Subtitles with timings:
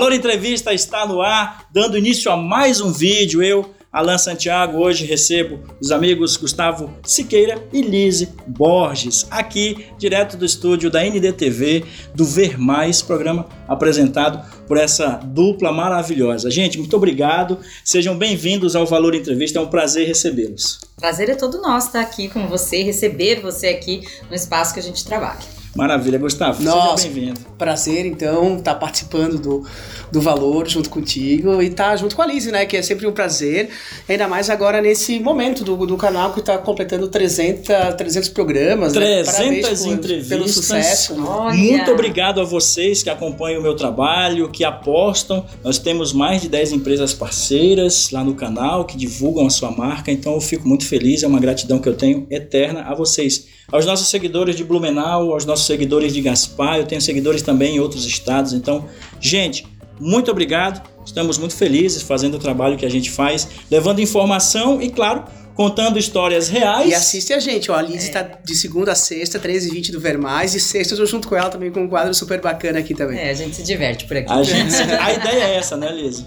[0.00, 3.42] Valor Entrevista está no ar, dando início a mais um vídeo.
[3.42, 10.46] Eu, Alan Santiago, hoje recebo os amigos Gustavo Siqueira e Lise Borges, aqui direto do
[10.46, 11.84] estúdio da NDTV,
[12.14, 16.50] do Ver Mais, programa apresentado por essa dupla maravilhosa.
[16.50, 17.58] Gente, muito obrigado.
[17.84, 19.58] Sejam bem-vindos ao Valor Entrevista.
[19.58, 20.80] É um prazer recebê-los.
[20.96, 24.82] Prazer é todo nosso estar aqui com você, receber você aqui no espaço que a
[24.82, 25.59] gente trabalha.
[25.74, 26.62] Maravilha, Gustavo.
[26.62, 27.40] Nossa, seja bem-vindo.
[27.56, 29.64] Prazer, então, estar tá participando do,
[30.10, 32.66] do Valor junto contigo e estar tá junto com a Lise, né?
[32.66, 33.68] Que é sempre um prazer.
[34.08, 38.92] Ainda mais agora nesse momento do, do canal que está completando 300, 300 programas.
[38.92, 39.92] 300 né?
[39.92, 40.28] entrevistas.
[40.28, 41.24] Pelo sucesso.
[41.24, 41.56] Olha.
[41.56, 45.46] Muito obrigado a vocês que acompanham o meu trabalho, que apostam.
[45.62, 50.10] Nós temos mais de 10 empresas parceiras lá no canal que divulgam a sua marca.
[50.10, 51.22] Então, eu fico muito feliz.
[51.22, 55.44] É uma gratidão que eu tenho eterna a vocês aos nossos seguidores de Blumenau, aos
[55.44, 58.52] nossos seguidores de Gaspar, eu tenho seguidores também em outros estados.
[58.52, 58.86] Então,
[59.20, 59.66] gente,
[59.98, 60.88] muito obrigado.
[61.04, 65.98] Estamos muito felizes fazendo o trabalho que a gente faz, levando informação e, claro, contando
[65.98, 66.90] histórias reais.
[66.90, 67.74] E assiste a gente, ó.
[67.74, 68.38] A Liz está é.
[68.42, 71.36] de segunda a sexta, 13 e 20 do Vermais, e sexta eu tô junto com
[71.36, 73.18] ela também com um quadro super bacana aqui também.
[73.18, 74.32] É, a gente se diverte por aqui.
[74.32, 76.24] A, gente, a ideia é essa, né, Liz?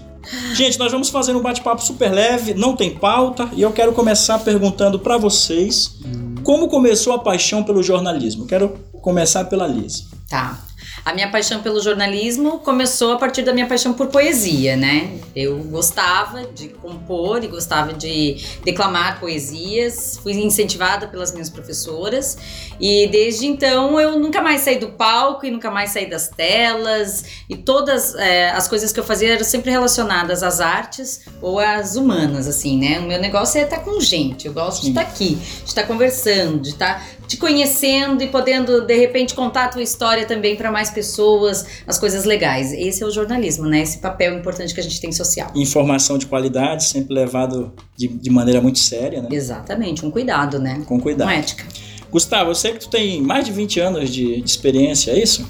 [0.54, 4.38] Gente, nós vamos fazer um bate-papo super leve, não tem pauta, e eu quero começar
[4.38, 5.96] perguntando para vocês
[6.42, 8.46] como começou a paixão pelo jornalismo.
[8.46, 10.06] Quero começar pela Liz.
[10.28, 10.58] Tá.
[11.04, 15.18] A minha paixão pelo jornalismo começou a partir da minha paixão por poesia, né?
[15.36, 22.38] Eu gostava de compor e gostava de declamar poesias, fui incentivada pelas minhas professoras
[22.80, 27.24] e desde então eu nunca mais saí do palco e nunca mais saí das telas
[27.50, 31.96] e todas é, as coisas que eu fazia eram sempre relacionadas às artes ou às
[31.96, 32.98] humanas, assim, né?
[33.00, 34.84] O meu negócio é estar com gente, eu gosto Sim.
[34.84, 39.64] de estar aqui, de estar conversando, de estar te conhecendo e podendo de repente contar
[39.64, 42.72] a tua história também para mais pessoas, as coisas legais.
[42.72, 43.80] Esse é o jornalismo, né?
[43.80, 45.50] Esse papel importante que a gente tem social.
[45.54, 49.28] Informação de qualidade, sempre levado de, de maneira muito séria, né?
[49.30, 50.82] Exatamente, um cuidado, né?
[50.86, 51.28] Com cuidado.
[51.28, 51.64] Com ética.
[52.10, 55.44] Gustavo, eu sei que tu tem mais de 20 anos de, de experiência, é isso?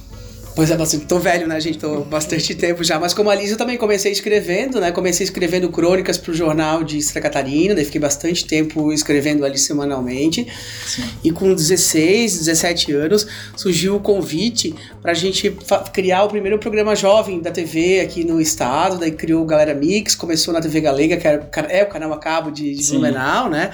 [0.54, 1.06] Pois é, bastante.
[1.06, 1.78] Tô velho, né, gente?
[1.78, 2.98] Tô bastante tempo já.
[3.00, 4.92] Mas como a Liz, eu também comecei escrevendo, né?
[4.92, 10.46] Comecei escrevendo crônicas pro jornal de Santa Catarina, daí fiquei bastante tempo escrevendo ali semanalmente.
[10.86, 11.02] Sim.
[11.24, 13.26] E com 16, 17 anos,
[13.56, 14.72] surgiu o convite
[15.02, 15.50] pra gente
[15.92, 18.96] criar o primeiro programa jovem da TV aqui no estado.
[18.96, 22.18] Daí criou o Galera Mix, começou na TV Galega, que era, é o canal a
[22.18, 23.72] cabo de, de Blumenau, né?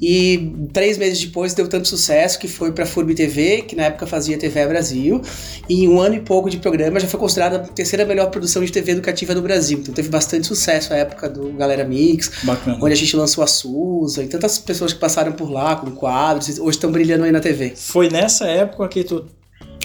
[0.00, 3.84] E três meses depois deu tanto sucesso que foi para a FURB TV, que na
[3.84, 5.22] época fazia TV Brasil.
[5.68, 8.64] E em um ano e pouco de programa já foi considerada a terceira melhor produção
[8.64, 9.78] de TV educativa do Brasil.
[9.78, 12.78] Então teve bastante sucesso a época do Galera Mix, Bacana.
[12.80, 16.58] onde a gente lançou a Susa e tantas pessoas que passaram por lá com quadros,
[16.58, 17.74] hoje estão brilhando aí na TV.
[17.76, 19.24] Foi nessa época que tu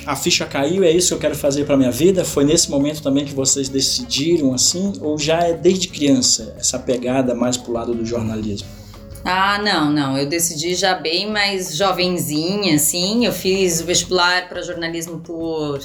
[0.06, 2.26] a ficha caiu, é isso que eu quero fazer para minha vida?
[2.26, 4.94] Foi nesse momento também que vocês decidiram assim?
[5.00, 8.81] Ou já é desde criança essa pegada mais pro lado do jornalismo?
[9.24, 10.18] Ah, não, não.
[10.18, 13.26] Eu decidi já bem mais jovenzinha, assim.
[13.26, 15.80] Eu fiz o vestibular para jornalismo por.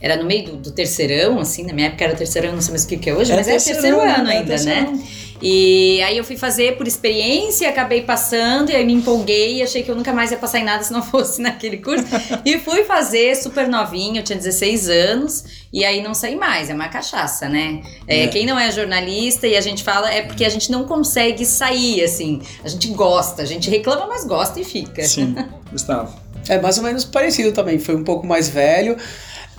[0.00, 1.64] Era no meio do, do, terceirão, assim.
[1.64, 3.48] Na minha época era terceirão, não sei mais o que, que é hoje, é mas
[3.48, 5.02] é terceiro ano é ainda, né?
[5.40, 9.82] E aí eu fui fazer por experiência, acabei passando, e aí me empolguei e achei
[9.82, 12.04] que eu nunca mais ia passar em nada se não fosse naquele curso.
[12.44, 16.74] e fui fazer super novinha, eu tinha 16 anos, e aí não saí mais, é
[16.74, 17.82] uma cachaça, né?
[18.06, 18.26] É, é.
[18.28, 22.02] Quem não é jornalista e a gente fala é porque a gente não consegue sair,
[22.02, 22.40] assim.
[22.64, 25.02] A gente gosta, a gente reclama, mas gosta e fica.
[25.02, 25.36] Sim,
[25.70, 26.28] Gustavo.
[26.48, 28.96] É mais ou menos parecido também, foi um pouco mais velho.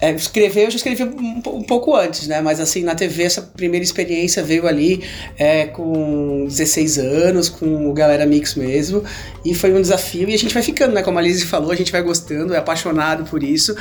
[0.01, 2.41] É, escrever, eu já escrevi um, um, pouco antes, né?
[2.41, 5.03] Mas assim, na TV, essa primeira experiência veio ali
[5.37, 9.03] é, com 16 anos, com o Galera Mix mesmo.
[9.43, 10.29] E foi um desafio.
[10.29, 11.03] E a gente vai ficando, né?
[11.03, 13.75] Como a Lizzie falou, a gente vai gostando, é apaixonado por isso.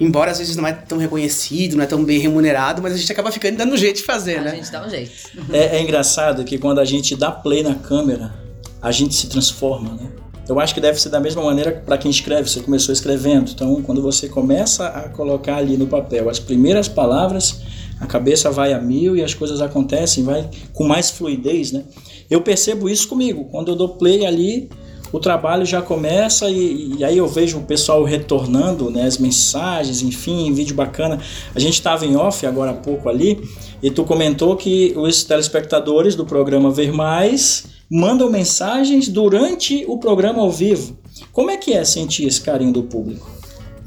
[0.00, 3.10] Embora às vezes não é tão reconhecido, não é tão bem remunerado, mas a gente
[3.12, 4.50] acaba ficando dando um jeito de fazer, a né?
[4.52, 5.12] A gente dá um jeito.
[5.52, 8.32] É, é engraçado que quando a gente dá play na câmera,
[8.80, 10.08] a gente se transforma, né?
[10.48, 12.48] Eu acho que deve ser da mesma maneira para quem escreve.
[12.48, 17.60] Você começou escrevendo, então quando você começa a colocar ali no papel as primeiras palavras,
[18.00, 21.84] a cabeça vai a mil e as coisas acontecem, vai com mais fluidez, né?
[22.30, 23.44] Eu percebo isso comigo.
[23.50, 24.70] Quando eu dou play ali,
[25.12, 30.02] o trabalho já começa e, e, aí eu vejo o pessoal retornando, né, as mensagens,
[30.02, 31.18] enfim, vídeo bacana.
[31.54, 33.40] A gente estava em off agora há pouco ali
[33.82, 40.40] e tu comentou que os telespectadores do programa Ver Mais mandam mensagens durante o programa
[40.40, 40.98] ao vivo.
[41.32, 43.38] Como é que é sentir esse carinho do público?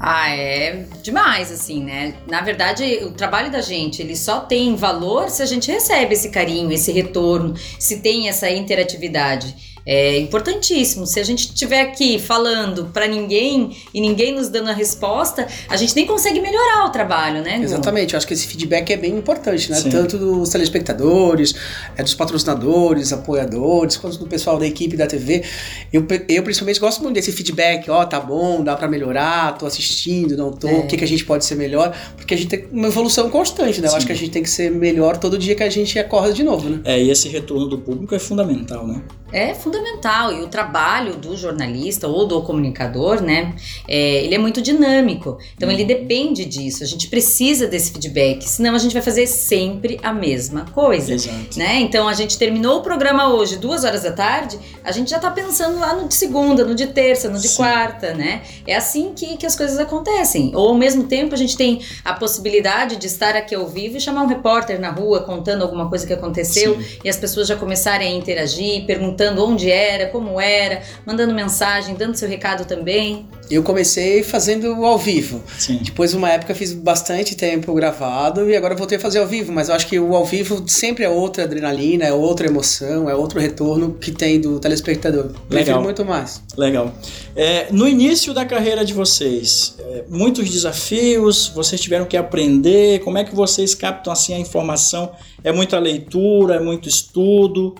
[0.04, 2.14] Ah, é demais, assim, né?
[2.26, 6.30] Na verdade, o trabalho da gente, ele só tem valor se a gente recebe esse
[6.30, 9.71] carinho, esse retorno, se tem essa interatividade.
[9.84, 11.06] É importantíssimo.
[11.06, 15.76] Se a gente estiver aqui falando para ninguém e ninguém nos dando a resposta, a
[15.76, 17.58] gente nem consegue melhorar o trabalho, né?
[17.58, 17.64] Gu?
[17.64, 19.76] Exatamente, eu acho que esse feedback é bem importante, né?
[19.76, 19.90] Sim.
[19.90, 21.54] Tanto dos telespectadores,
[21.96, 25.42] é dos patrocinadores, apoiadores, quanto do pessoal da equipe da TV.
[25.92, 30.36] Eu, eu principalmente gosto muito desse feedback, ó, tá bom, dá pra melhorar, tô assistindo,
[30.36, 30.72] não tô, É.
[30.78, 33.80] o que, que a gente pode ser melhor, porque a gente tem uma evolução constante,
[33.80, 33.86] né?
[33.88, 33.96] Eu Sim.
[33.96, 36.42] acho que a gente tem que ser melhor todo dia que a gente acorda de
[36.42, 36.80] novo, né?
[36.84, 39.02] É, e esse retorno do público é fundamental, né?
[39.32, 43.54] É fundamental e o trabalho do jornalista ou do comunicador, né?
[43.88, 45.38] é, ele é muito dinâmico.
[45.56, 46.82] Então ele depende disso.
[46.82, 51.14] A gente precisa desse feedback, senão a gente vai fazer sempre a mesma coisa.
[51.14, 51.58] Exato.
[51.58, 51.80] Né?
[51.80, 55.30] Então a gente terminou o programa hoje, duas horas da tarde, a gente já tá
[55.30, 57.56] pensando lá no de segunda, no de terça, no de Sim.
[57.56, 58.42] quarta, né?
[58.66, 60.52] É assim que, que as coisas acontecem.
[60.54, 64.00] Ou ao mesmo tempo a gente tem a possibilidade de estar aqui ao vivo e
[64.00, 66.98] chamar um repórter na rua contando alguma coisa que aconteceu Sim.
[67.04, 72.16] e as pessoas já começarem a interagir, perguntando onde era, como era, mandando mensagem, dando
[72.16, 73.26] seu recado também.
[73.50, 75.42] Eu comecei fazendo ao vivo.
[75.58, 75.80] Sim.
[75.82, 79.52] Depois, uma época, eu fiz bastante tempo gravado e agora voltei a fazer ao vivo.
[79.52, 83.14] Mas eu acho que o ao vivo sempre é outra adrenalina, é outra emoção, é
[83.14, 85.30] outro retorno que tem do telespectador.
[85.48, 85.82] Prefiro Legal.
[85.82, 86.42] muito mais.
[86.56, 86.92] Legal.
[87.36, 93.18] É, no início da carreira de vocês, é, muitos desafios, vocês tiveram que aprender, como
[93.18, 95.12] é que vocês captam assim a informação?
[95.44, 97.74] É muita leitura, é muito estudo?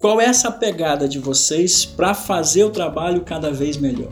[0.00, 4.10] Qual é essa pegada de vocês para fazer o trabalho cada vez melhor?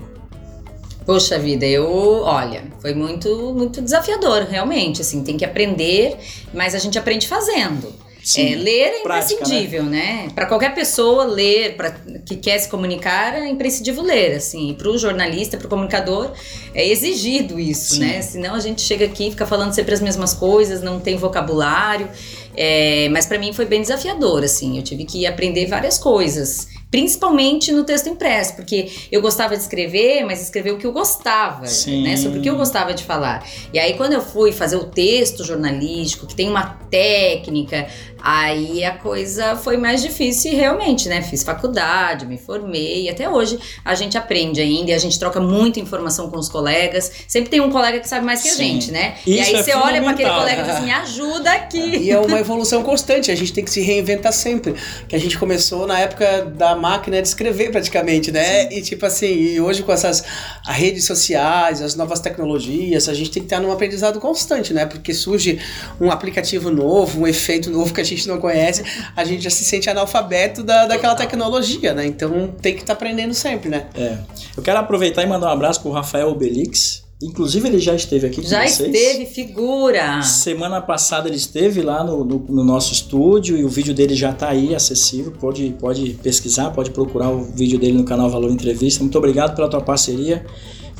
[1.06, 6.18] Poxa vida, eu, olha, foi muito, muito desafiador, realmente, assim, tem que aprender,
[6.52, 7.90] mas a gente aprende fazendo.
[8.36, 10.28] É, ler é prática, imprescindível, né?
[10.34, 11.92] Para qualquer pessoa ler, para
[12.26, 14.74] que quer se comunicar, é imprescindível ler, assim.
[14.74, 16.32] Para o jornalista, para o comunicador,
[16.74, 18.00] é exigido isso, Sim.
[18.00, 18.20] né?
[18.20, 22.10] Senão a gente chega aqui e fica falando sempre as mesmas coisas, não tem vocabulário.
[22.60, 24.76] É, mas para mim foi bem desafiador, assim.
[24.76, 26.66] Eu tive que aprender várias coisas.
[26.90, 31.66] Principalmente no texto impresso, porque eu gostava de escrever, mas escrever o que eu gostava,
[31.66, 32.02] Sim.
[32.02, 32.16] né?
[32.16, 33.46] Sobre o que eu gostava de falar.
[33.72, 37.86] E aí, quando eu fui fazer o texto jornalístico, que tem uma técnica,
[38.20, 41.20] aí a coisa foi mais difícil e realmente, né?
[41.22, 45.40] Fiz faculdade, me formei, e até hoje a gente aprende ainda e a gente troca
[45.40, 47.12] muita informação com os colegas.
[47.28, 48.64] Sempre tem um colega que sabe mais que a Sim.
[48.64, 49.16] gente, né?
[49.26, 51.96] e Isso aí é você olha para aquele colega e diz assim: me ajuda aqui.
[51.98, 54.74] E é uma evolução constante, a gente tem que se reinventar sempre.
[55.06, 58.72] Que a gente começou na época da máquina de escrever, praticamente, né?
[58.72, 60.24] E tipo assim, e hoje com essas
[60.66, 64.86] as redes sociais, as novas tecnologias, a gente tem que estar num aprendizado constante, né?
[64.86, 65.58] Porque surge
[66.00, 68.84] um aplicativo novo, um efeito novo que a gente não conhece,
[69.16, 72.06] a gente já se sente analfabeto da, daquela tecnologia, né?
[72.06, 73.86] Então tem que estar aprendendo sempre, né?
[73.94, 74.18] É.
[74.56, 77.07] Eu quero aproveitar e mandar um abraço pro Rafael Obelix.
[77.20, 78.94] Inclusive, ele já esteve aqui com Já vocês.
[78.94, 80.22] esteve figura.
[80.22, 84.30] Semana passada ele esteve lá no, no- no nosso estúdio e o vídeo dele já
[84.30, 85.32] está aí acessível.
[85.32, 89.02] Pode, pode pesquisar, pode procurar o vídeo dele no canal Valor Entrevista.
[89.02, 90.46] Muito obrigado pela tua parceria.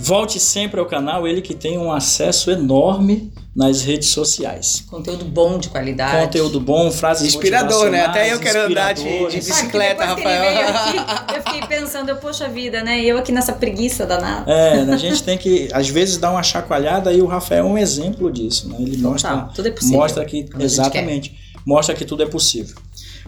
[0.01, 4.85] Volte sempre ao canal, ele que tem um acesso enorme nas redes sociais.
[4.89, 6.25] Conteúdo bom de qualidade.
[6.27, 8.05] Conteúdo bom, frases Inspirador, né?
[8.05, 10.69] Até eu quero andar de- de bicicleta, Rafael.
[10.69, 10.97] aqui,
[11.37, 13.01] eu fiquei pensando, eu, poxa vida, né?
[13.01, 14.51] E eu aqui nessa preguiça danada.
[14.51, 17.77] É, a gente tem que, às vezes, dar uma chacoalhada e o Rafael é um
[17.79, 18.77] exemplo disso, né?
[18.79, 19.99] Ele mostra, Total, tudo é possível.
[19.99, 22.77] mostra que, exatamente, mostra que tudo é possível.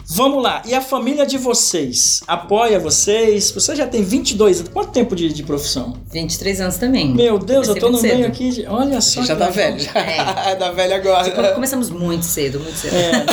[0.07, 3.49] Vamos lá, e a família de vocês apoia vocês?
[3.51, 5.95] Você já tem 22 anos, quanto tempo de, de profissão?
[6.11, 7.13] 23 anos também.
[7.13, 8.27] Meu Deus, eu tô no meio cedo.
[8.27, 9.23] aqui, de, olha só.
[9.23, 9.53] já tá legal.
[9.53, 9.91] velho, já.
[10.55, 11.31] tá velho agora.
[11.31, 12.93] Come- Começamos muito cedo, muito cedo.
[12.95, 13.25] É,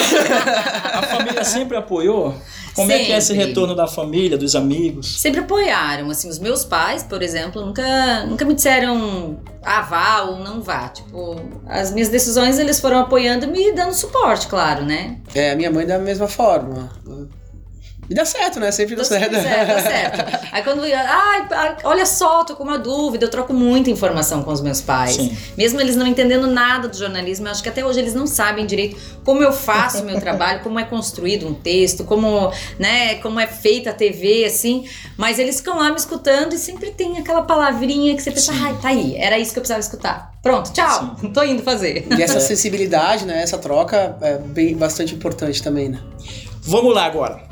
[0.98, 2.34] a família sempre apoiou?
[2.75, 3.46] Como é que é esse Sempre.
[3.46, 5.20] retorno da família, dos amigos?
[5.20, 10.38] Sempre apoiaram, assim, os meus pais, por exemplo, nunca, nunca me disseram ah, vá ou
[10.38, 10.88] não vá.
[10.88, 15.18] Tipo, as minhas decisões eles foram apoiando e me dando suporte, claro, né?
[15.34, 16.90] É, a minha mãe da mesma forma.
[18.08, 18.70] E dá certo, né?
[18.72, 19.34] Sempre dá Dá certo.
[19.34, 20.48] certo, dá certo.
[20.50, 24.50] Aí quando ai, ah, olha só, tô com uma dúvida, eu troco muita informação com
[24.50, 25.16] os meus pais.
[25.16, 25.36] Sim.
[25.56, 28.64] Mesmo eles não entendendo nada do jornalismo, eu acho que até hoje eles não sabem
[28.64, 33.38] direito como eu faço o meu trabalho, como é construído um texto, como, né, como
[33.38, 34.88] é feita a TV, assim.
[35.16, 38.62] Mas eles ficam lá me escutando e sempre tem aquela palavrinha que você pensa, Sim.
[38.62, 40.32] ai, tá aí, era isso que eu precisava escutar.
[40.42, 42.06] Pronto, tchau, tô indo fazer.
[42.16, 43.42] E essa sensibilidade, né?
[43.42, 46.00] Essa troca é bem, bastante importante também, né?
[46.62, 47.47] Vamos lá agora.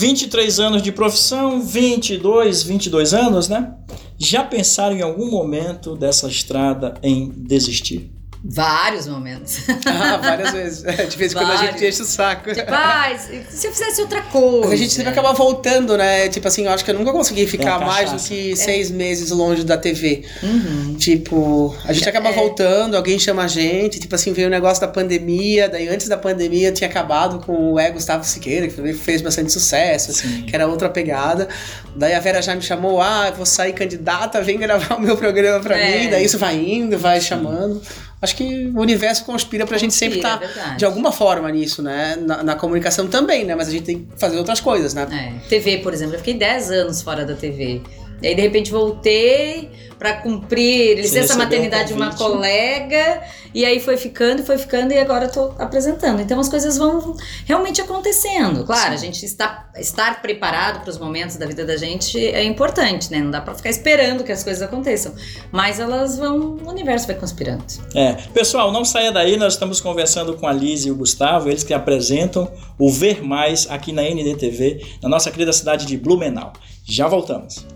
[0.00, 3.74] 23 anos de profissão, 22, 22 anos, né?
[4.16, 8.10] Já pensaram em algum momento dessa estrada em desistir?
[8.42, 9.60] Vários momentos.
[9.86, 10.82] Ah, várias vezes.
[10.82, 12.52] De vez em quando a gente enche o saco.
[12.54, 13.14] Tipo, ah,
[13.50, 14.72] se eu fizesse outra coisa.
[14.72, 16.28] A gente sempre acaba voltando, né?
[16.28, 19.30] Tipo assim, eu acho que eu nunca consegui ficar a mais do que seis meses
[19.30, 20.24] longe da TV.
[20.42, 20.94] Uhum.
[20.98, 22.32] Tipo, a gente acaba É.
[22.32, 26.16] voltando, alguém chama a gente, tipo assim, veio o negócio da pandemia, daí antes da
[26.16, 30.42] pandemia tinha acabado com o É Gustavo Siqueira, que fez bastante sucesso, Sim.
[30.42, 31.48] que era outra pegada.
[31.94, 35.60] Daí a Vera já me chamou, ah, vou sair candidata, vem gravar o meu programa
[35.60, 35.98] pra É.
[36.04, 37.82] mim, daí isso vai indo, vai chamando.
[38.22, 40.78] Acho que o universo conspira pra gente sempre Conspira, estar é verdade.
[40.78, 42.16] de alguma forma nisso, né?
[42.16, 43.54] Na, na comunicação também, né?
[43.54, 45.06] Mas a gente tem que fazer outras coisas, né?
[45.10, 47.80] É, TV, por exemplo, eu fiquei 10 anos fora da TV.
[48.22, 53.22] E aí, de repente, voltei pra cumprir licença maternidade um de uma colega.
[53.54, 56.22] E aí foi ficando, foi ficando, e agora tô apresentando.
[56.22, 58.64] Então as coisas vão realmente acontecendo.
[58.64, 63.10] Claro, a gente está, estar preparado para os momentos da vida da gente é importante,
[63.10, 63.18] né?
[63.18, 65.14] Não dá pra ficar esperando que as coisas aconteçam.
[65.52, 67.64] Mas elas vão, o universo vai conspirando.
[67.94, 68.12] É.
[68.32, 71.74] Pessoal, não saia daí, nós estamos conversando com a Liz e o Gustavo, eles que
[71.74, 76.54] apresentam o Ver Mais aqui na NDTV, na nossa querida cidade de Blumenau.
[76.86, 77.66] Já voltamos.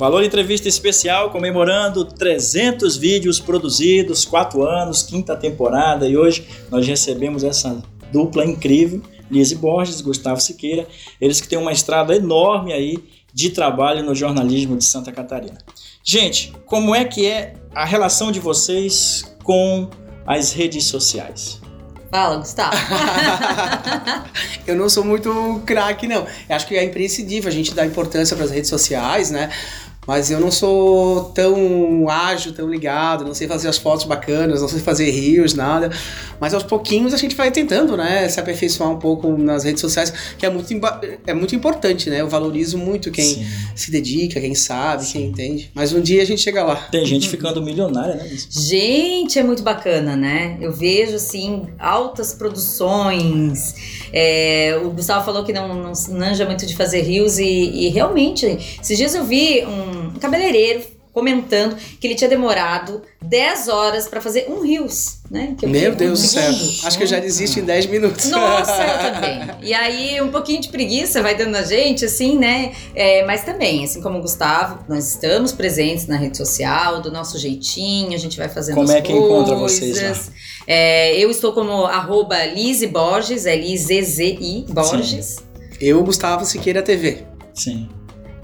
[0.00, 7.44] Valor entrevista especial comemorando 300 vídeos produzidos, 4 anos, quinta temporada, e hoje nós recebemos
[7.44, 10.88] essa dupla incrível, Lise Borges e Gustavo Siqueira,
[11.20, 12.96] eles que têm uma estrada enorme aí
[13.34, 15.58] de trabalho no jornalismo de Santa Catarina.
[16.02, 19.90] Gente, como é que é a relação de vocês com
[20.26, 21.60] as redes sociais?
[22.10, 22.74] Fala, Gustavo.
[24.66, 26.26] eu não sou muito craque, não.
[26.48, 29.50] Eu acho que é imprescindível a gente dar importância para as redes sociais, né?
[30.06, 34.68] Mas eu não sou tão ágil, tão ligado, não sei fazer as fotos bacanas, não
[34.68, 35.90] sei fazer rios, nada.
[36.40, 38.28] Mas aos pouquinhos a gente vai tentando, né?
[38.28, 40.72] Se aperfeiçoar um pouco nas redes sociais, que é muito,
[41.26, 42.22] é muito importante, né?
[42.22, 43.46] Eu valorizo muito quem Sim.
[43.76, 45.70] se dedica, quem sabe, quem entende.
[45.74, 46.76] Mas um dia a gente chega lá.
[46.90, 48.28] Tem gente ficando milionária, né?
[48.48, 50.56] Gente, é muito bacana, né?
[50.60, 53.74] Eu vejo, assim, altas produções.
[54.12, 58.46] É, o Gustavo falou que não, não manja muito de fazer rios e, e realmente,
[58.82, 64.46] esses dias eu vi um cabeleireiro comentando que ele tinha demorado 10 horas pra fazer
[64.48, 65.56] um rios, né?
[65.58, 66.52] Que eu Meu Deus do céu.
[66.84, 68.28] Acho que eu já desisto em 10 minutos.
[68.30, 69.40] Nossa, eu também.
[69.60, 72.72] E aí, um pouquinho de preguiça vai dando a gente, assim, né?
[72.94, 77.38] É, mas também, assim como o Gustavo, nós estamos presentes na rede social, do nosso
[77.40, 80.02] jeitinho, a gente vai fazendo Como as é que encontra vocês lá?
[80.04, 80.30] coisas.
[80.64, 85.38] É, eu estou como arroba Lizzy Borges, L-I-Z-Z-I Borges.
[85.80, 87.24] Eu, Gustavo Siqueira TV.
[87.52, 87.88] Sim.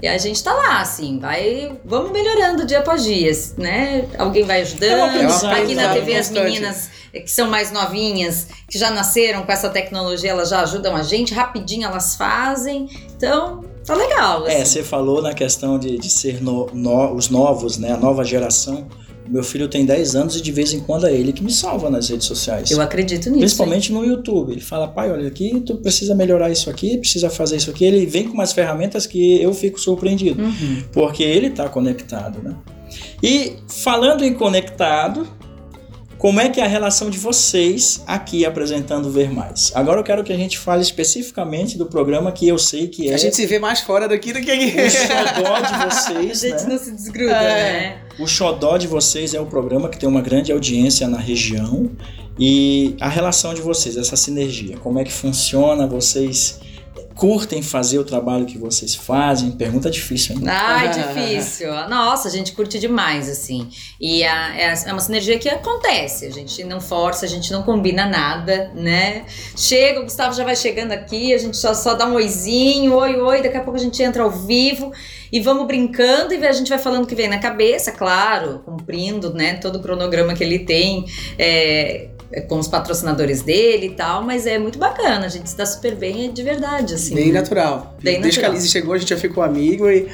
[0.01, 1.75] E a gente tá lá, assim, vai.
[1.83, 4.07] Vamos melhorando dia após dia, né?
[4.17, 4.91] Alguém vai ajudando.
[5.15, 5.25] É
[5.63, 5.93] Aqui na?
[5.93, 10.61] TV, as meninas que são mais novinhas, que já nasceram com essa tecnologia, elas já
[10.61, 12.87] ajudam a gente, rapidinho elas fazem.
[13.15, 14.45] Então, tá legal.
[14.47, 14.65] É, assim.
[14.65, 17.91] você falou na questão de, de ser no- no- os novos, né?
[17.93, 18.87] A nova geração.
[19.29, 21.89] Meu filho tem 10 anos e de vez em quando é ele que me salva
[21.89, 22.71] nas redes sociais.
[22.71, 23.39] Eu acredito nisso.
[23.39, 24.51] Principalmente no YouTube.
[24.51, 27.85] Ele fala, pai, olha aqui, tu precisa melhorar isso aqui, precisa fazer isso aqui.
[27.85, 30.41] Ele vem com umas ferramentas que eu fico surpreendido.
[30.41, 30.83] Uhum.
[30.91, 32.55] Porque ele está conectado, né?
[33.21, 35.27] E falando em conectado,
[36.17, 39.71] como é que é a relação de vocês aqui apresentando Ver Mais?
[39.75, 43.13] Agora eu quero que a gente fale especificamente do programa que eu sei que é
[43.13, 44.65] A gente se vê mais fora daqui do que aqui.
[44.81, 46.69] o xodó de A vocês, gente né?
[46.69, 47.79] não se desgruda, É.
[47.89, 47.97] né?
[48.19, 51.91] O xodó de vocês é o programa que tem uma grande audiência na região
[52.39, 55.85] e a relação de vocês, essa sinergia, como é que funciona?
[55.87, 56.59] Vocês
[57.17, 59.51] curtem fazer o trabalho que vocês fazem?
[59.51, 60.43] Pergunta difícil, hein?
[60.47, 60.89] Ai,
[61.35, 61.71] difícil.
[61.89, 63.67] Nossa, a gente curte demais, assim.
[63.99, 66.25] E a- é, é uma sinergia que acontece.
[66.25, 69.25] A gente não força, a gente não combina nada, né?
[69.55, 73.15] Chega, o Gustavo já vai chegando aqui, a gente só, só dá um oizinho, oi,
[73.19, 74.91] oi, daqui a pouco a gente entra ao vivo
[75.31, 79.33] e vamos brincando e a gente vai falando o que vem na cabeça, claro, cumprindo,
[79.33, 81.05] né, todo o cronograma que ele tem.
[81.37, 82.09] é, é,
[82.47, 85.95] com os patrocinadores dele e tal, mas é muito bacana, a gente se dá super
[85.95, 87.15] bem, é de verdade, assim.
[87.15, 87.39] Bem né?
[87.39, 87.95] natural.
[88.01, 88.53] Bem Desde que a natural.
[88.53, 90.07] Lizzie chegou, a gente já ficou amigo e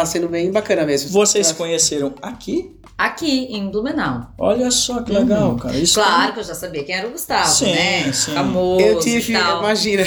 [0.00, 1.10] tá sendo bem bacana mesmo.
[1.10, 1.58] Vocês se Tá.
[1.58, 2.72] conheceram aqui?
[2.98, 4.28] Aqui, em Blumenau.
[4.38, 5.58] Olha só que legal, Uhum.
[5.58, 5.76] cara.
[5.76, 8.10] Isso Claro que eu já sabia quem era o Gustavo, Sim, né?
[8.10, 8.32] sim.
[8.32, 9.58] Famoso Eu tive, e tal.
[9.58, 10.02] imagina,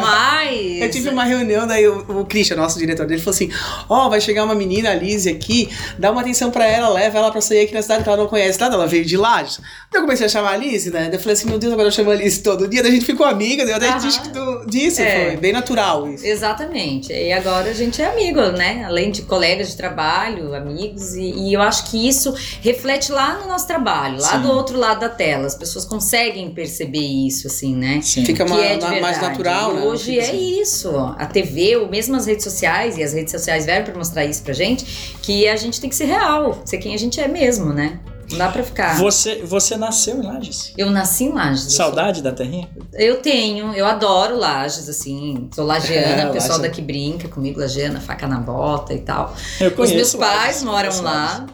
[0.00, 0.80] Mas.
[0.80, 3.50] eu tive uma reunião, daí o, o Christian, nosso diretor dele, falou assim:
[3.88, 7.30] Ó, vai chegar uma menina, a Lizzie, aqui, dá uma atenção pra ela, leva ela
[7.30, 9.58] pra sair aqui na cidade que ela não conhece nada, ela veio de Lages.
[9.90, 11.04] Daí eu comecei a chamar a Lizzie, né?
[11.04, 12.94] Daí eu falei assim: Meu Deus, agora eu chamo a Lizzie todo dia, daí a
[12.94, 13.98] gente ficou amiga, daí eu até Aham.
[13.98, 14.20] disse
[14.68, 15.26] disso, É.
[15.32, 16.24] foi bem natural isso.
[16.26, 17.12] Exatamente.
[17.12, 18.84] E agora a gente é amigo, né?
[18.86, 21.14] Além de colegas de trabalho, amigos.
[21.14, 24.42] E, e eu acho que isso reflete lá no nosso trabalho, lá Sim.
[24.42, 25.46] do outro lado da tela.
[25.46, 28.00] As pessoas conseguem perceber isso, assim, né?
[28.02, 28.24] Sim.
[28.24, 29.82] Fica que uma- é de na- mais natural, né?
[29.82, 30.60] Hoje é assim.
[30.60, 30.96] isso.
[31.18, 34.42] A TV, ou mesmo as redes sociais, e as redes sociais vieram para mostrar isso
[34.42, 34.84] pra gente,
[35.22, 37.98] que a gente tem que ser real, ser quem a gente é mesmo, né?
[38.32, 38.96] Não dá pra ficar.
[38.98, 40.72] Você, você nasceu em Lages?
[40.76, 41.72] Eu nasci em Lages.
[41.72, 42.68] Saudade da terrinha?
[42.92, 45.48] Eu tenho, eu adoro Lages, assim.
[45.54, 46.70] Sou lagiana, o pessoal Lages.
[46.70, 49.34] daqui brinca comigo, lagiana, faca na bota e tal.
[49.60, 51.46] Eu Os conheço meus pais Lages, moram lá.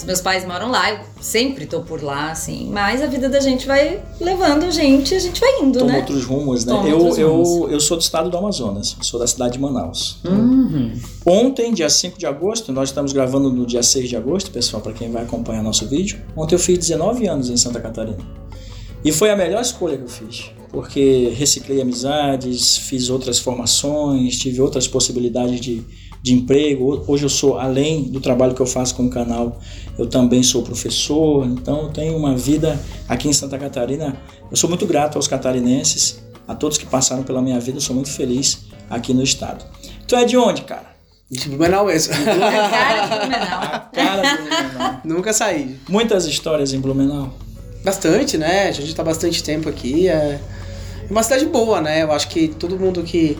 [0.00, 2.70] Os meus pais moram lá, eu sempre tô por lá, assim.
[2.72, 5.98] Mas a vida da gente vai levando a gente, a gente vai indo, Toma né?
[5.98, 6.72] outros rumos, né?
[6.72, 7.72] Toma eu, outros eu, rumos.
[7.72, 10.18] eu sou do estado do Amazonas, sou da cidade de Manaus.
[10.24, 10.98] Uhum.
[11.26, 14.94] Ontem, dia 5 de agosto, nós estamos gravando no dia 6 de agosto, pessoal, para
[14.94, 16.18] quem vai acompanhar nosso vídeo.
[16.34, 18.16] Ontem eu fiz 19 anos em Santa Catarina.
[19.04, 24.62] E foi a melhor escolha que eu fiz, porque reciclei amizades, fiz outras formações, tive
[24.62, 25.84] outras possibilidades de,
[26.22, 27.04] de emprego.
[27.06, 29.58] Hoje eu sou, além do trabalho que eu faço com o canal,
[29.98, 34.16] eu também sou professor, então eu tenho uma vida aqui em Santa Catarina.
[34.50, 37.94] Eu sou muito grato aos catarinenses, a todos que passaram pela minha vida, eu sou
[37.94, 39.64] muito feliz aqui no estado.
[40.06, 40.90] Tu é de onde, cara?
[41.30, 42.12] De Blumenau mesmo.
[42.18, 43.60] Cara de Blumenau.
[43.62, 45.00] A cara do Blumenau.
[45.04, 45.78] Nunca saí.
[45.88, 47.32] Muitas histórias em Blumenau.
[47.84, 48.68] Bastante, né?
[48.68, 50.08] A gente tá bastante tempo aqui.
[50.08, 50.40] É
[51.10, 52.02] uma cidade boa, né?
[52.02, 53.36] Eu acho que todo mundo que.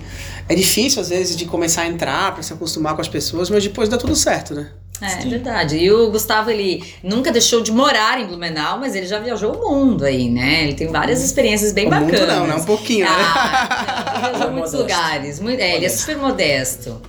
[0.49, 3.62] É difícil, às vezes, de começar a entrar pra se acostumar com as pessoas, mas
[3.62, 4.69] depois dá tudo certo, né?
[5.00, 5.31] É, Sim.
[5.31, 5.77] verdade.
[5.79, 9.71] E o Gustavo, ele nunca deixou de morar em Blumenau, mas ele já viajou o
[9.71, 10.65] mundo aí, né?
[10.65, 12.37] Ele tem várias experiências bem o mundo bacanas.
[12.37, 12.55] não, né?
[12.57, 13.12] Um pouquinho, né?
[13.12, 14.77] Ah, não, ele viajou É muitos modesto.
[14.79, 15.41] lugares.
[15.41, 17.00] Muito, é, ele é super modesto.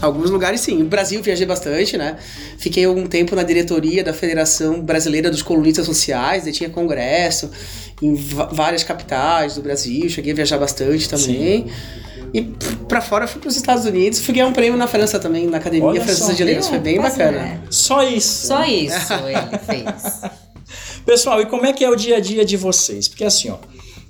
[0.00, 0.78] Alguns lugares sim.
[0.78, 2.16] No Brasil viajei bastante, né?
[2.58, 7.48] Fiquei algum tempo na diretoria da Federação Brasileira dos Colunistas Sociais, daí tinha congresso
[8.02, 11.66] em várias capitais do Brasil, cheguei a viajar bastante também.
[12.34, 15.46] E pff, pra fora fui pros Estados Unidos, fui ganhar um prêmio na França também,
[15.46, 16.32] na Academia Olha Francesa só.
[16.32, 17.38] de Letras, foi bem Quase, bacana.
[17.38, 17.60] né?
[17.70, 18.46] Só isso.
[18.48, 20.20] Só isso ele fez.
[21.04, 23.06] Pessoal, e como é que é o dia a dia de vocês?
[23.08, 23.58] Porque assim, ó,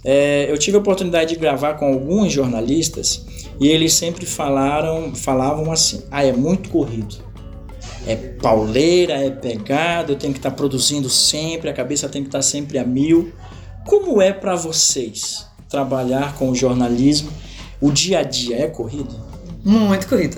[0.04, 3.24] é, eu tive a oportunidade de gravar com alguns jornalistas
[3.60, 7.16] e eles sempre falaram, falavam assim: ah, é muito corrido.
[8.06, 12.42] É pauleira, é pegada, eu tenho que estar produzindo sempre, a cabeça tem que estar
[12.42, 13.32] sempre a mil.
[13.86, 17.30] Como é pra vocês trabalhar com o jornalismo?
[17.80, 19.31] O dia a dia é corrido?
[19.64, 20.36] Muito corrido.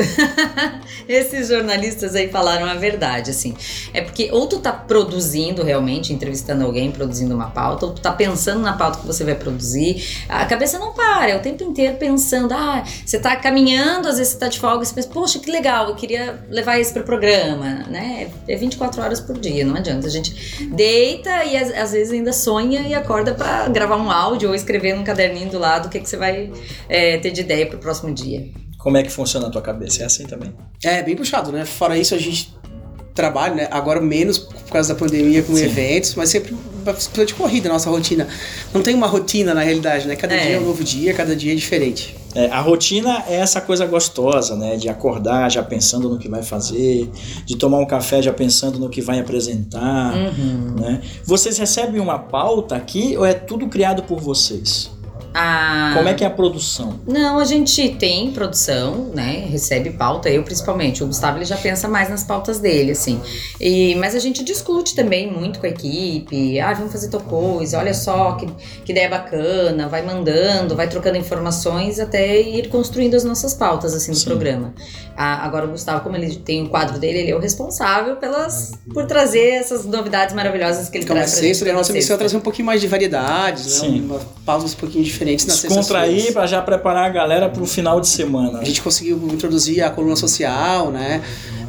[1.09, 3.57] Esses jornalistas aí falaram a verdade, assim.
[3.95, 8.13] É porque ou tu tá produzindo realmente, entrevistando alguém, produzindo uma pauta, ou tu tá
[8.13, 10.25] pensando na pauta que você vai produzir.
[10.29, 12.53] A cabeça não para, é o tempo inteiro pensando.
[12.53, 15.89] Ah, você tá caminhando, às vezes você tá de folga, você pensa, poxa, que legal,
[15.89, 18.31] eu queria levar isso pro programa, né?
[18.47, 20.07] É 24 horas por dia, não adianta.
[20.07, 24.55] A gente deita e às, vezes ainda sonha e acorda pra gravar um áudio ou
[24.55, 26.53] escrever num caderninho do lado o que, que você vai
[26.91, 28.53] é, ter de ideia pro próximo dia.
[28.85, 30.03] Como é que funciona a tua cabeça?
[30.03, 30.53] É assim também?
[30.85, 31.65] É, bem puxado, né?
[31.65, 32.55] Fora isso, a gente
[33.15, 33.69] trabalha, né?
[33.71, 35.65] Agora menos por causa da pandemia com Sim.
[35.65, 38.29] eventos, mas sempre bastante corrida a nossa rotina.
[38.75, 40.17] Não tem uma rotina na realidade, né?
[40.17, 40.43] Cada É.
[40.47, 42.15] dia é um novo dia, cada dia é diferente.
[42.35, 44.77] É, a rotina é essa coisa gostosa, né?
[44.77, 47.09] De acordar já pensando no que vai fazer,
[47.47, 50.75] de tomar um café já pensando no que vai apresentar, Uhum.
[50.79, 51.01] né?
[51.25, 54.91] Vocês recebem uma pauta aqui ou é tudo criado por vocês?
[55.37, 57.01] Ah, Como é que é a produção?
[57.09, 59.45] Não, a gente tem produção, né?
[59.51, 61.03] Recebe pauta, eu principalmente.
[61.03, 63.21] O Gustavo ele já pensa mais nas pautas dele, assim.
[63.61, 66.61] E, mas a gente discute também muito com a equipe.
[66.61, 68.47] Ah, vamos fazer tal coisa, olha só que,
[68.85, 69.89] que ideia bacana.
[69.89, 74.27] Vai mandando, vai trocando informações até ir construindo as nossas pautas, assim, do Sim.
[74.27, 74.73] programa.
[75.17, 78.73] Ah, agora o Gustavo, como ele tem o quadro dele, ele é o responsável pelas,
[78.93, 81.93] por trazer essas novidades maravilhosas que ele Então, a traz pra gente sexta, a nossa
[81.93, 83.89] missão é trazer um pouquinho mais de variedades, né?
[83.89, 84.01] Sim.
[84.03, 88.01] Uma, pautas um pouquinho diferentes nas Descontrair para já preparar a galera para o final
[88.01, 88.59] de semana.
[88.59, 91.23] A gente conseguiu introduzir a coluna social, né?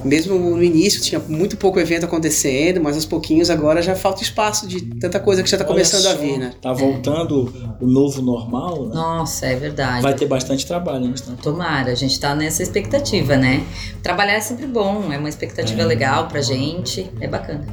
[0.03, 4.67] Mesmo no início tinha muito pouco evento acontecendo, mas aos pouquinhos agora já falta espaço
[4.67, 6.51] de tanta coisa que já tá Olha começando a só, vir, né?
[6.61, 8.93] Tá voltando o novo normal, né?
[8.93, 10.03] Nossa, é verdade.
[10.03, 11.15] Vai ter bastante trabalho, né?
[11.41, 13.63] Tomara, a gente tá nessa expectativa, né?
[14.03, 15.85] Trabalhar é sempre bom, é uma expectativa É.
[15.85, 17.65] legal pra gente, é bacana.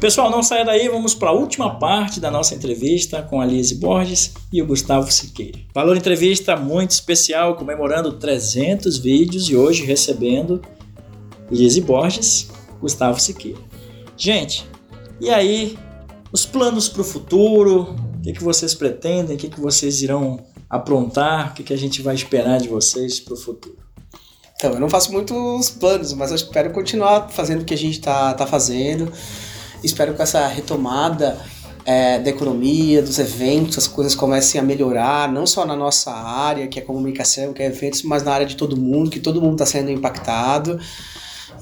[0.00, 3.76] Pessoal, não saia daí, vamos para a última parte da nossa entrevista com a Lise
[3.76, 5.58] Borges e o Gustavo Siqueira.
[5.74, 10.60] Valor entrevista muito especial, comemorando 300 vídeos e hoje recebendo
[11.50, 12.48] Lise Borges,
[12.80, 13.60] Gustavo Siqueira.
[14.16, 14.66] Gente,
[15.20, 15.78] e aí,
[16.32, 17.96] os planos para o futuro?
[18.18, 19.36] O que, que vocês pretendem?
[19.36, 21.50] O que, que vocês irão aprontar?
[21.50, 23.78] O que, que a gente vai esperar de vocês para o futuro?
[24.56, 28.00] Então, eu não faço muitos planos, mas eu espero continuar fazendo o que a gente
[28.00, 29.12] tá, tá fazendo.
[29.84, 31.38] Espero que essa retomada
[31.84, 36.66] é, da economia, dos eventos, as coisas comecem a melhorar, não só na nossa área,
[36.66, 39.54] que é comunicação, que é eventos, mas na área de todo mundo, que todo mundo
[39.54, 40.78] está sendo impactado.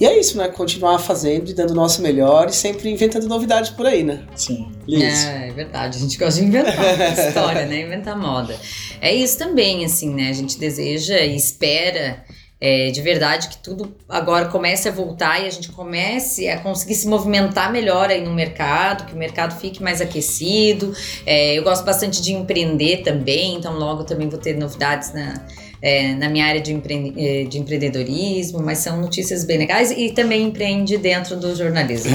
[0.00, 0.48] E é isso, né?
[0.48, 4.24] Continuar fazendo e dando o nosso melhor e sempre inventando novidades por aí, né?
[4.34, 4.72] Sim.
[4.90, 7.82] É, é verdade, a gente gosta de inventar história, né?
[7.82, 8.58] Inventar moda.
[9.00, 10.30] É isso também, assim, né?
[10.30, 12.24] A gente deseja e espera
[12.64, 16.94] é, de verdade que tudo agora comece a voltar e a gente comece a conseguir
[16.94, 20.94] se movimentar melhor aí no mercado, que o mercado fique mais aquecido.
[21.26, 25.44] É, eu gosto bastante de empreender também, então logo também vou ter novidades na,
[25.82, 30.10] é, na minha área de, empre é, de empreendedorismo, mas são notícias bem legais e
[30.12, 32.12] também empreende dentro do jornalismo.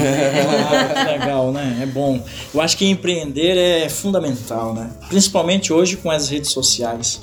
[1.20, 1.80] Legal, né?
[1.82, 2.24] É bom.
[2.54, 4.92] Eu acho que empreender é fundamental, né?
[5.10, 7.20] Principalmente hoje com as redes sociais.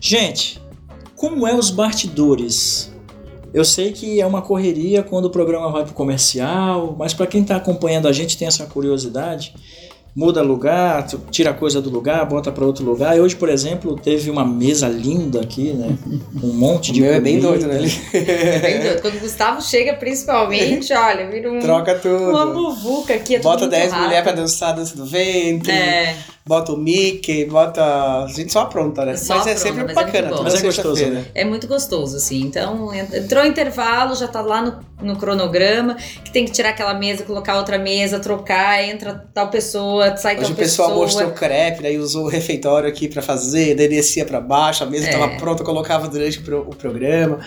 [0.00, 0.63] Gente,
[1.24, 2.92] como é os bastidores?
[3.54, 7.26] Eu sei que é uma correria quando o programa vai para o comercial, mas para
[7.26, 9.54] quem está acompanhando a gente tem essa curiosidade
[10.14, 13.16] muda lugar, tira a coisa do lugar, bota para outro lugar.
[13.16, 15.96] E hoje, por exemplo, teve uma mesa linda aqui, né?
[16.40, 17.00] Um monte de.
[17.00, 17.80] O meu é bem doido, né?
[18.12, 19.02] É bem doido.
[19.02, 21.58] Quando o Gustavo chega, principalmente, olha, vira um.
[21.58, 22.30] Troca tudo.
[22.30, 23.36] Uma muvuca aqui.
[23.36, 25.72] É bota 10 mulheres pra dançar a dança do ventre.
[25.72, 26.16] É.
[26.46, 27.82] Bota o Mickey, bota.
[28.24, 29.16] A gente só apronta, né?
[29.16, 31.26] Só mas é apronta, sempre mas é bacana, toda Mas é gostoso, né?
[31.34, 32.42] É muito gostoso, assim.
[32.42, 37.22] Então, entrou intervalo, já tá lá no, no cronograma, que tem que tirar aquela mesa,
[37.24, 41.04] colocar outra mesa, trocar, entra tal pessoa, sai Hoje tal o pessoal pessoa.
[41.06, 45.08] mostrou crepe, daí usou o refeitório aqui pra fazer, daí descia pra baixo, a mesa
[45.08, 45.10] É.
[45.12, 47.38] tava pronta, colocava durante o, pro- o programa.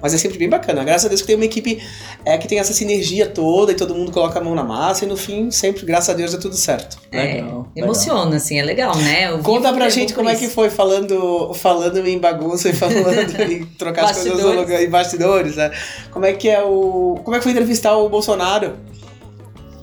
[0.00, 0.82] Mas é sempre bem bacana.
[0.84, 1.80] Graças a Deus que tem uma equipe
[2.24, 5.08] é, que tem essa sinergia toda e todo mundo coloca a mão na massa e
[5.08, 6.98] no fim, sempre, graças a Deus, dá tudo certo.
[7.12, 9.30] É, Legal, emociona, assim, é legal, né?
[9.30, 13.02] Eu Conta pra gente como é que foi falando, falando em bagunça e falando
[13.50, 15.70] em trocar as coisas em bastidores, né?
[16.10, 17.01] Como é que é o.
[17.22, 18.74] Como é que foi entrevistar o Bolsonaro?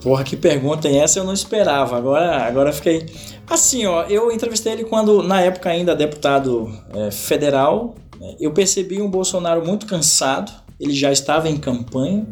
[0.02, 1.18] Porra, que pergunta é essa?
[1.18, 1.96] Eu não esperava.
[1.96, 3.06] Agora, agora fiquei.
[3.46, 9.02] Assim, ó, eu entrevistei ele quando, na época ainda deputado é, federal, né, eu percebi
[9.02, 10.52] um Bolsonaro muito cansado.
[10.78, 12.26] Ele já estava em campanha,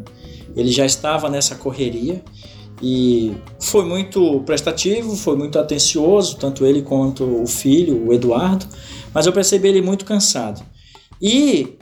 [0.55, 2.23] ele já estava nessa correria
[2.81, 8.65] e foi muito prestativo, foi muito atencioso, tanto ele quanto o filho, o Eduardo.
[9.13, 10.63] Mas eu percebi ele muito cansado.
[11.21, 11.77] E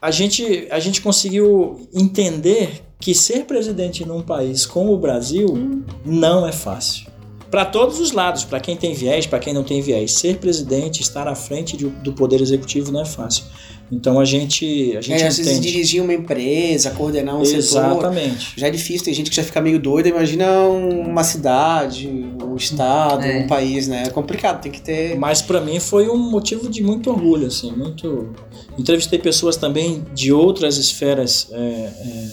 [0.00, 6.46] a gente, a gente conseguiu entender que ser presidente num país como o Brasil não
[6.46, 7.06] é fácil.
[7.50, 11.02] Para todos os lados, para quem tem viés, para quem não tem viés, ser presidente,
[11.02, 13.44] estar à frente de- do poder executivo não é fácil.
[13.92, 15.72] Então a gente, a gente É, às vezes entende.
[15.72, 17.58] dirigir uma empresa, coordenar um setor.
[17.58, 18.52] Exatamente.
[18.56, 23.24] Já é difícil, tem gente que já fica meio doida, imagina uma cidade, um estado,
[23.24, 23.38] É.
[23.40, 24.04] um país, né?
[24.06, 25.18] É complicado, tem que ter.
[25.18, 28.30] Mas para mim foi um motivo de muito orgulho, assim, muito.
[28.78, 32.28] Entrevistei pessoas também de outras esferas, é, é,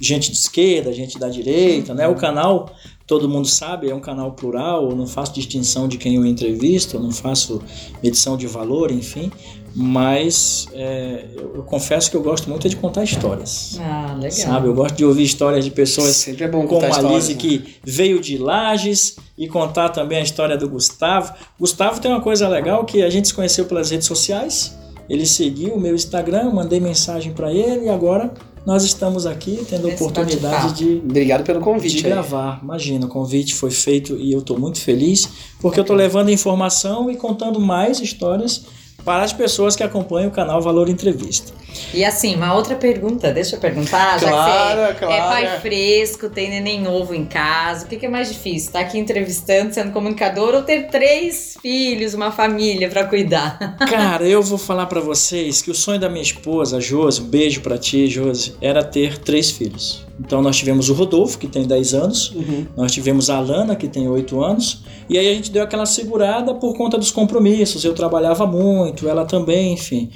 [0.00, 2.08] gente de esquerda, gente da direita, né?
[2.08, 2.72] O canal,
[3.08, 4.90] todo mundo sabe, é um canal plural.
[4.90, 7.60] Eu não faço distinção de quem eu entrevisto, eu não faço
[8.02, 9.32] medição de valor, enfim.
[9.74, 13.78] Mas é, eu, eu confesso que eu gosto muito de contar histórias.
[13.80, 14.30] Ah, legal.
[14.30, 17.12] Sabe, eu gosto de ouvir histórias de pessoas Sempre é bom como contar a.
[17.12, 17.40] Lise né?
[17.40, 21.32] que veio de Lages e contar também a história do Gustavo.
[21.58, 24.76] Gustavo tem uma coisa legal que a gente se conheceu pelas redes sociais.
[25.08, 28.34] Ele seguiu o meu Instagram, mandei mensagem para ele e agora
[28.68, 32.04] nós estamos aqui tendo a oportunidade de, Obrigado pelo de convite.
[32.04, 32.12] aí.
[32.12, 32.60] gravar.
[32.62, 35.26] Imagina, o convite foi feito e eu estou muito feliz
[35.58, 38.66] porque eu estou levando informação e contando mais histórias
[39.08, 41.54] para as pessoas que acompanham o canal Valor Entrevista.
[41.94, 45.14] E assim, uma outra pergunta, deixa eu perguntar, já Claro, que você claro.
[45.14, 48.66] é pai fresco, tem neném novo em casa, o que, que é mais difícil?
[48.66, 53.78] Estar aqui entrevistando, sendo comunicador ou ter três filhos, uma família pra cuidar?
[53.88, 57.62] Cara, eu vou falar pra vocês que o sonho da minha esposa, Josi, um beijo
[57.62, 60.06] pra ti, Josi, era ter três filhos.
[60.20, 62.66] Então nós tivemos o Rodolfo, que tem 10 anos, Uhum.
[62.76, 66.54] nós tivemos a Alana, que tem 8 anos, e aí a gente deu aquela segurada
[66.54, 67.84] por conta dos compromissos.
[67.84, 70.10] Eu trabalhava muito, ela também, enfim.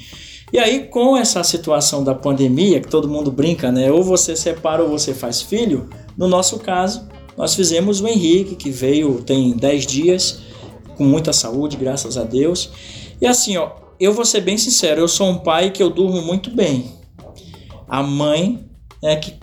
[0.52, 3.90] E aí, com essa situação da pandemia, que todo mundo brinca, né?
[3.90, 5.88] Ou você separa ou você faz filho,
[6.18, 10.40] no nosso caso, nós fizemos o Henrique, que veio tem 10 dias,
[10.96, 12.70] com muita saúde, graças a Deus.
[13.18, 16.20] E assim, ó, eu vou ser bem sincero, eu sou um pai que eu durmo
[16.20, 16.92] muito bem.
[17.88, 18.68] A mãe
[19.02, 19.34] é que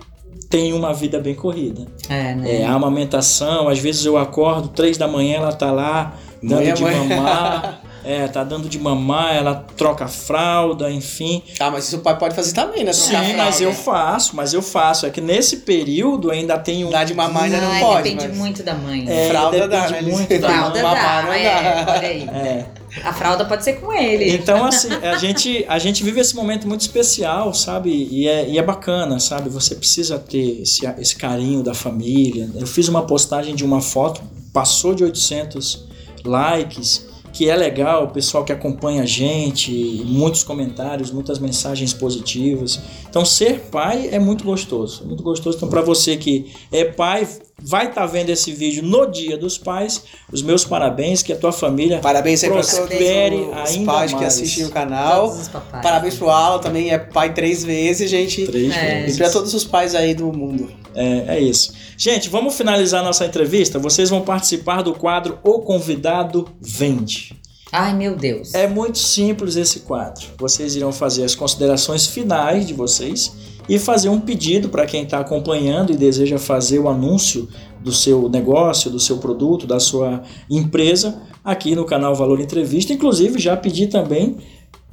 [0.48, 1.86] tem uma vida bem corrida.
[2.08, 2.60] É, né?
[2.62, 6.70] É, a amamentação, às vezes eu acordo, três da manhã ela tá lá dando Mãe
[6.70, 7.08] é de mãe.
[7.08, 7.82] mamar.
[8.02, 11.42] É, tá dando de mamar, ela troca a fralda, enfim.
[11.58, 12.92] Ah, mas isso o pai pode fazer também, né?
[12.92, 15.04] Sim, Trocar mas eu faço, mas eu faço.
[15.06, 16.90] É que nesse período ainda tem um.
[16.90, 19.04] Dar de mamar ainda não Ai, pode, depende mas- muito da mãe.
[19.08, 20.12] É, Fralda dá, depende né?
[20.12, 21.44] muito da Fralda Mamar dá, não é,
[21.84, 21.92] dá.
[21.92, 22.22] olha aí.
[22.28, 22.66] É.
[23.04, 24.34] A fralda pode ser com ele.
[24.34, 28.08] Então, assim, a gente, a gente vive esse momento muito especial, sabe?
[28.10, 29.48] E é, e é bacana, sabe?
[29.50, 32.50] Você precisa ter esse, esse carinho da família.
[32.56, 34.20] Eu fiz uma postagem de uma foto,
[34.52, 35.86] passou de 800
[36.24, 39.72] likes, que é legal, o pessoal que acompanha a gente,
[40.06, 42.80] muitos comentários, muitas mensagens positivas.
[43.08, 45.56] Então, ser pai é muito gostoso, é muito gostoso.
[45.56, 47.26] Então, para você que é pai,
[47.62, 50.02] vai estar tá vendo esse vídeo no Dia dos Pais.
[50.32, 54.14] Os meus parabéns, que a tua família parabéns aí prospere para todos os pais mais.
[54.14, 55.36] que assistem o canal.
[55.82, 58.46] Parabéns pro Alan, também é pai três vezes, gente.
[58.46, 59.00] Três é.
[59.00, 59.16] vezes.
[59.16, 60.70] E para todos os pais aí do mundo.
[60.94, 61.72] É, é isso.
[61.96, 63.78] Gente, vamos finalizar nossa entrevista.
[63.78, 67.38] Vocês vão participar do quadro O Convidado Vende.
[67.72, 68.52] Ai, meu Deus.
[68.52, 70.26] É muito simples esse quadro.
[70.38, 73.32] Vocês irão fazer as considerações finais de vocês
[73.70, 77.48] e fazer um pedido para quem está acompanhando e deseja fazer o anúncio
[77.80, 82.92] do seu negócio, do seu produto, da sua empresa aqui no canal Valor Entrevista.
[82.92, 84.38] Inclusive, já pedi também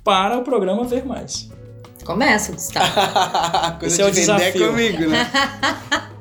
[0.03, 1.49] para o programa Ver Mais.
[2.05, 3.81] Começa, Gustavo.
[3.83, 4.67] Esse é o desafio.
[4.67, 5.27] comigo, né?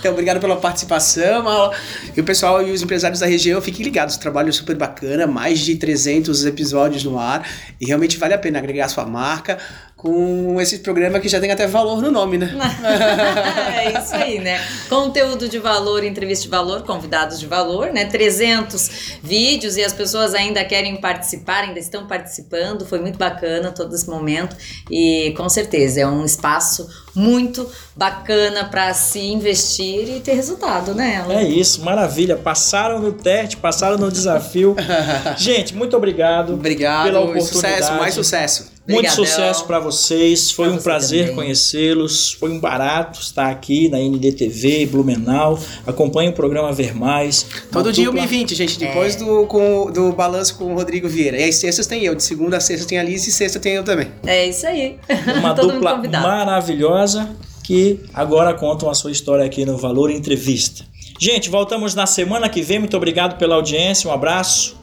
[0.00, 1.70] Então, obrigado pela participação.
[2.16, 4.16] E o pessoal e os empresários da região, fiquem ligados.
[4.16, 7.46] O trabalho é super bacana, mais de 300 episódios no ar.
[7.78, 9.58] E realmente vale a pena agregar a sua marca
[10.00, 12.50] com esse programa que já tem até valor no nome, né?
[13.76, 14.58] é isso aí, né?
[14.88, 18.06] Conteúdo de valor, entrevista de valor, convidados de valor, né?
[18.06, 22.86] 300 vídeos e as pessoas ainda querem participar, ainda estão participando.
[22.86, 24.56] Foi muito bacana todo esse momento
[24.90, 31.22] e com certeza é um espaço muito bacana para se investir e ter resultado, né?
[31.28, 32.36] É isso, maravilha.
[32.36, 34.74] Passaram no teste, passaram no desafio.
[35.36, 36.54] Gente, muito obrigado.
[36.54, 37.04] Obrigado.
[37.04, 37.52] Pela oportunidade.
[37.52, 38.79] Sucesso, mais sucesso.
[38.88, 39.24] Muito Obrigadão.
[39.24, 40.50] sucesso para vocês.
[40.50, 42.32] Foi pra um prazer conhecê-los.
[42.32, 45.58] Foi um barato estar aqui na NDTV, Blumenau.
[45.86, 47.46] Acompanhe o programa Ver Mais.
[47.70, 48.22] Todo dia dupla...
[48.22, 48.78] 1h20, gente.
[48.78, 49.18] Depois é.
[49.18, 51.38] do, com, do balanço com o Rodrigo Vieira.
[51.38, 52.14] E aí, sextas tem eu.
[52.14, 54.08] De segunda a sexta tem a Liz e sexta tem eu também.
[54.26, 54.98] É isso aí.
[55.38, 57.28] Uma dupla maravilhosa
[57.62, 60.84] que agora contam a sua história aqui no Valor Entrevista.
[61.20, 62.78] Gente, voltamos na semana que vem.
[62.78, 64.10] Muito obrigado pela audiência.
[64.10, 64.76] Um abraço.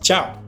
[0.00, 0.41] Tchau.